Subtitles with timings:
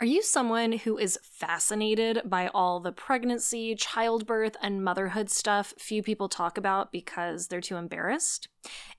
[0.00, 6.04] Are you someone who is fascinated by all the pregnancy, childbirth, and motherhood stuff few
[6.04, 8.46] people talk about because they're too embarrassed?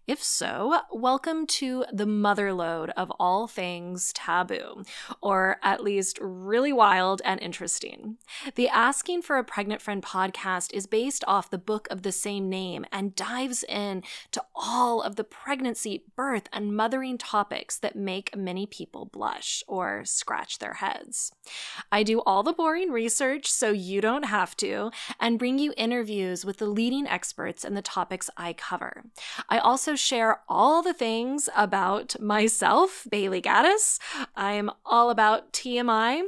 [0.09, 4.83] If so, welcome to the motherlode of all things taboo,
[5.21, 8.17] or at least really wild and interesting.
[8.55, 12.49] The Asking for a Pregnant Friend podcast is based off the book of the same
[12.49, 14.01] name and dives in
[14.31, 20.03] to all of the pregnancy, birth, and mothering topics that make many people blush or
[20.05, 21.31] scratch their heads.
[21.91, 26.45] I do all the boring research so you don't have to, and bring you interviews
[26.45, 29.03] with the leading experts in the topics I cover.
[29.49, 33.99] I also share all the things about myself, Bailey Gaddis.
[34.35, 36.23] I'm all about TMI.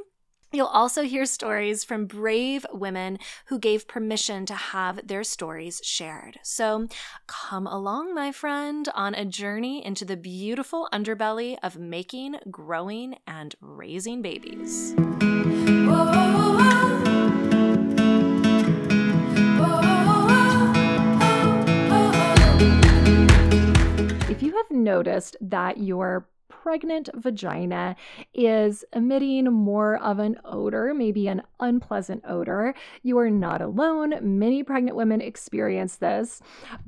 [0.53, 6.39] You'll also hear stories from brave women who gave permission to have their stories shared.
[6.43, 6.89] So
[7.25, 13.55] come along, my friend, on a journey into the beautiful underbelly of making, growing, and
[13.61, 14.93] raising babies.
[14.97, 16.70] Whoa.
[24.83, 26.27] Noticed that your
[26.61, 27.95] pregnant vagina
[28.33, 32.75] is emitting more of an odor, maybe an unpleasant odor.
[33.01, 34.13] You are not alone.
[34.21, 36.41] Many pregnant women experience this.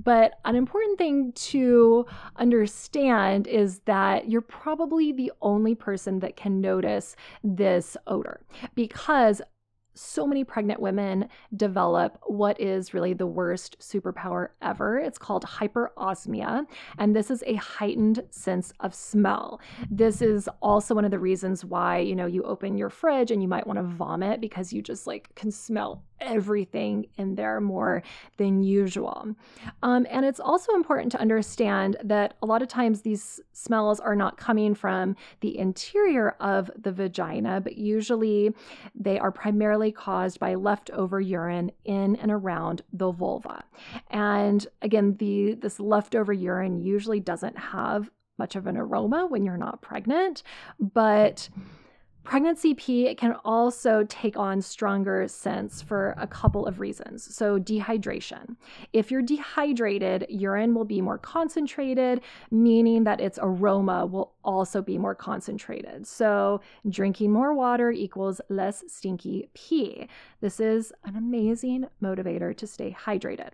[0.03, 2.05] But an important thing to
[2.35, 8.41] understand is that you're probably the only person that can notice this odor
[8.75, 9.41] because
[9.95, 14.99] so many pregnant women develop what is really the worst superpower ever.
[14.99, 16.65] It's called hyperosmia,
[16.97, 19.59] and this is a heightened sense of smell.
[19.89, 23.41] This is also one of the reasons why, you know, you open your fridge and
[23.41, 28.03] you might want to vomit because you just like can smell everything in there more
[28.37, 29.35] than usual.
[29.81, 34.15] Um, and it's also important to understand that a lot of times these smells are
[34.15, 38.53] not coming from the interior of the vagina, but usually
[38.95, 43.63] they are primarily caused by leftover urine in and around the vulva.
[44.09, 49.57] And again, the this leftover urine usually doesn't have much of an aroma when you're
[49.57, 50.43] not pregnant,
[50.79, 51.49] but
[52.23, 57.35] Pregnancy pee can also take on stronger scents for a couple of reasons.
[57.35, 58.55] So, dehydration.
[58.93, 64.97] If you're dehydrated, urine will be more concentrated, meaning that its aroma will also be
[64.97, 66.05] more concentrated.
[66.07, 70.07] So, drinking more water equals less stinky pee.
[70.41, 73.49] This is an amazing motivator to stay hydrated.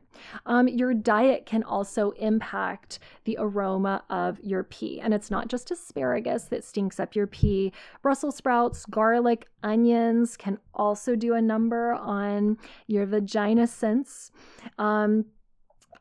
[0.45, 4.99] Um, your diet can also impact the aroma of your pee.
[4.99, 10.57] And it's not just asparagus that stinks up your pee, Brussels sprouts garlic, onions can
[10.73, 12.57] also do a number on
[12.87, 14.31] your vagina scents.
[14.77, 15.25] Um,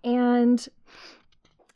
[0.04, 0.68] and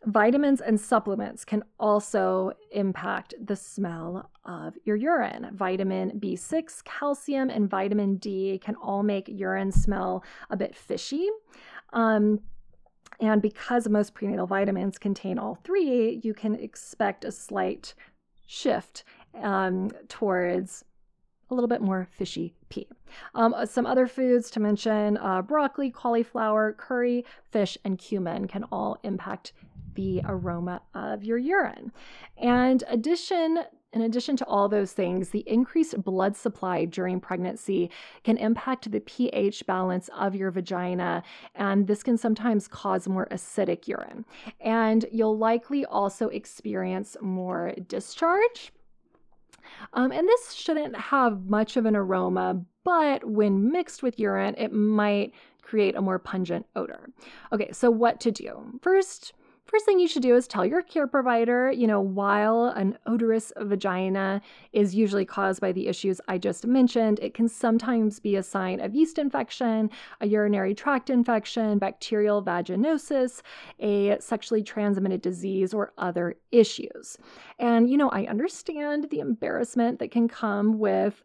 [0.06, 5.50] vitamins and supplements can also impact the smell of your urine.
[5.54, 11.28] Vitamin B6, calcium, and vitamin D can all make urine smell a bit fishy.
[11.92, 12.40] Um,
[13.20, 17.94] and because most prenatal vitamins contain all three, you can expect a slight
[18.46, 19.04] shift
[19.40, 20.84] um, towards
[21.50, 22.88] a little bit more fishy pee.
[23.34, 28.64] Um, uh, some other foods to mention uh, broccoli, cauliflower, curry, fish, and cumin can
[28.72, 29.52] all impact
[29.94, 31.92] the aroma of your urine.
[32.36, 33.64] And addition
[33.94, 37.90] in addition to all those things, the increased blood supply during pregnancy
[38.24, 41.22] can impact the pH balance of your vagina,
[41.56, 44.24] and this can sometimes cause more acidic urine.
[44.62, 48.72] And you'll likely also experience more discharge
[49.92, 54.72] um, and this shouldn't have much of an aroma, but when mixed with urine, it
[54.72, 55.32] might
[55.62, 57.10] create a more pungent odor.
[57.52, 58.78] Okay, so what to do?
[58.82, 59.32] First,
[59.72, 63.54] First thing you should do is tell your care provider, you know, while an odorous
[63.56, 64.42] vagina
[64.74, 68.80] is usually caused by the issues I just mentioned, it can sometimes be a sign
[68.80, 69.88] of yeast infection,
[70.20, 73.40] a urinary tract infection, bacterial vaginosis,
[73.80, 77.16] a sexually transmitted disease, or other issues.
[77.58, 81.22] And, you know, I understand the embarrassment that can come with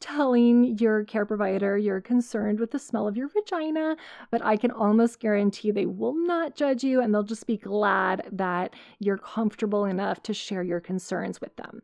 [0.00, 3.96] telling your care provider you're concerned with the smell of your vagina,
[4.30, 8.26] but I can almost guarantee they will not judge you and they'll just be glad
[8.32, 11.82] that you're comfortable enough to share your concerns with them.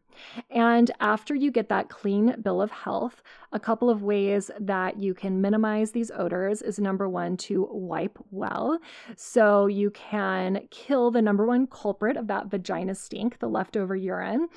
[0.51, 3.23] And after you get that clean bill of health,
[3.53, 8.19] a couple of ways that you can minimize these odors is number one, to wipe
[8.31, 8.79] well.
[9.17, 14.49] So you can kill the number one culprit of that vagina stink, the leftover urine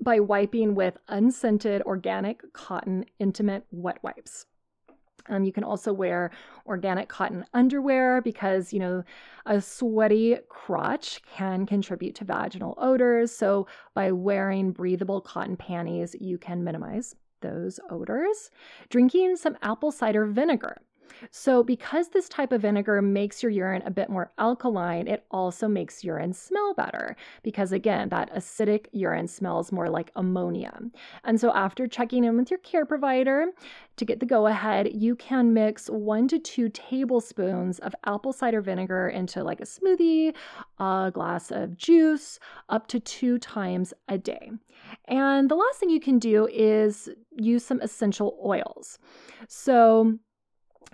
[0.00, 4.46] by wiping with unscented organic cotton intimate wet wipes.
[5.28, 6.30] Um, you can also wear
[6.66, 9.04] organic cotton underwear because, you know,
[9.46, 13.30] a sweaty crotch can contribute to vaginal odors.
[13.30, 18.50] So, by wearing breathable cotton panties, you can minimize those odors.
[18.88, 20.80] Drinking some apple cider vinegar.
[21.30, 25.68] So, because this type of vinegar makes your urine a bit more alkaline, it also
[25.68, 30.78] makes urine smell better because, again, that acidic urine smells more like ammonia.
[31.24, 33.46] And so, after checking in with your care provider
[33.96, 38.60] to get the go ahead, you can mix one to two tablespoons of apple cider
[38.60, 40.34] vinegar into like a smoothie,
[40.78, 42.38] a glass of juice,
[42.68, 44.50] up to two times a day.
[45.06, 48.98] And the last thing you can do is use some essential oils.
[49.48, 50.18] So,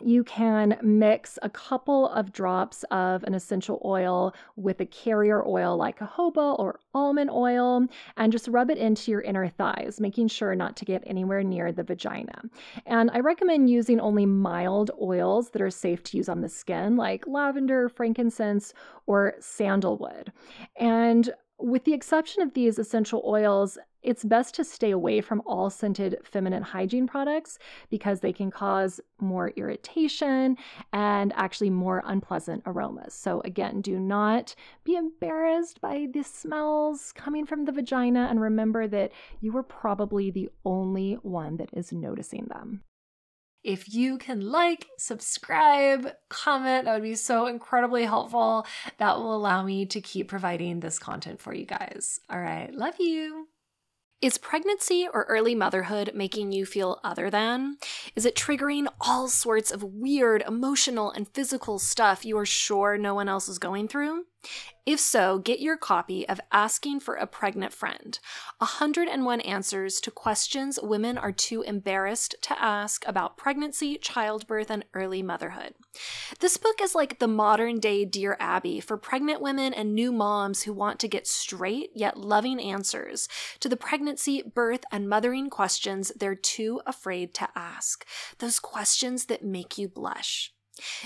[0.02, 5.76] you can mix a couple of drops of an essential oil with a carrier oil
[5.76, 7.86] like jojoba or almond oil
[8.16, 11.72] and just rub it into your inner thighs, making sure not to get anywhere near
[11.72, 12.42] the vagina.
[12.86, 16.96] And I recommend using only mild oils that are safe to use on the skin,
[16.96, 18.74] like lavender, frankincense,
[19.06, 20.32] or sandalwood.
[20.76, 25.68] And with the exception of these essential oils, it's best to stay away from all
[25.68, 27.58] scented feminine hygiene products
[27.90, 30.56] because they can cause more irritation
[30.94, 33.12] and actually more unpleasant aromas.
[33.12, 38.88] So, again, do not be embarrassed by the smells coming from the vagina and remember
[38.88, 39.12] that
[39.42, 42.84] you are probably the only one that is noticing them.
[43.62, 48.64] If you can like, subscribe, comment, that would be so incredibly helpful.
[48.96, 52.20] That will allow me to keep providing this content for you guys.
[52.30, 53.47] All right, love you.
[54.20, 57.76] Is pregnancy or early motherhood making you feel other than?
[58.16, 63.14] Is it triggering all sorts of weird emotional and physical stuff you are sure no
[63.14, 64.24] one else is going through?
[64.86, 68.18] If so, get your copy of Asking for a Pregnant Friend
[68.58, 75.22] 101 Answers to Questions Women Are Too Embarrassed to Ask About Pregnancy, Childbirth, and Early
[75.22, 75.74] Motherhood.
[76.40, 80.62] This book is like the modern day Dear Abby for pregnant women and new moms
[80.62, 83.28] who want to get straight yet loving answers
[83.60, 88.06] to the pregnancy, birth, and mothering questions they're too afraid to ask.
[88.38, 90.54] Those questions that make you blush.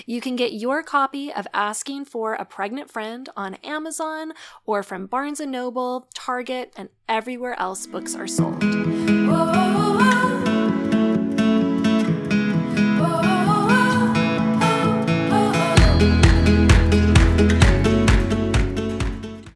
[0.05, 4.33] You can get your copy of Asking for a Pregnant Friend on Amazon
[4.65, 8.63] or from Barnes & Noble, Target, and everywhere else books are sold.
[8.63, 10.32] Whoa, whoa, whoa.